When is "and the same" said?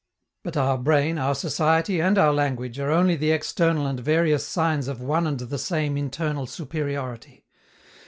5.27-5.95